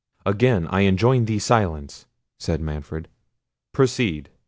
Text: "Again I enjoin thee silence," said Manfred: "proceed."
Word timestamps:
"Again 0.25 0.65
I 0.71 0.79
enjoin 0.87 1.25
thee 1.25 1.37
silence," 1.37 2.07
said 2.39 2.59
Manfred: 2.59 3.07
"proceed." 3.71 4.31